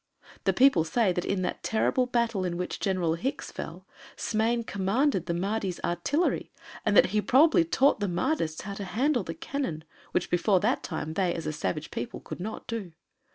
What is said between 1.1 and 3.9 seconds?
that in that terrible battle in which General Hicks fell,